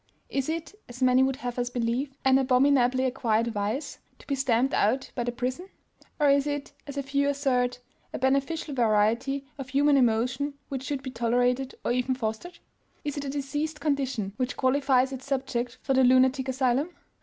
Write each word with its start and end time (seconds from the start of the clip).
Is 0.29 0.49
it, 0.49 0.73
as 0.89 1.03
many 1.03 1.21
would 1.21 1.35
have 1.35 1.59
us 1.59 1.69
believe, 1.69 2.15
an 2.25 2.39
abominably 2.39 3.03
acquired 3.05 3.49
vice, 3.49 3.99
to 4.17 4.25
be 4.25 4.33
stamped 4.33 4.73
out 4.73 5.11
by 5.13 5.23
the 5.23 5.31
prison? 5.31 5.69
or 6.19 6.27
is 6.27 6.47
it, 6.47 6.73
as 6.87 6.97
a 6.97 7.03
few 7.03 7.29
assert, 7.29 7.77
a 8.11 8.17
beneficial 8.17 8.73
variety 8.73 9.45
of 9.59 9.69
human 9.69 9.97
emotion 9.97 10.55
which 10.69 10.81
should 10.81 11.03
be 11.03 11.11
tolerated 11.11 11.75
or 11.85 11.91
even 11.91 12.15
fostered? 12.15 12.57
Is 13.03 13.15
it 13.15 13.25
a 13.25 13.29
diseased 13.29 13.79
condition 13.79 14.33
which 14.37 14.57
qualifies 14.57 15.11
its 15.11 15.27
subject 15.27 15.77
for 15.83 15.93
the 15.93 16.03
lunatic 16.03 16.47
asylum? 16.49 16.89